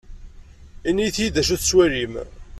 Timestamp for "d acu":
1.35-1.53